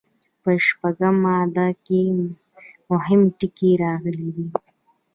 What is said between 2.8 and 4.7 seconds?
مهم ټکي راغلي دي.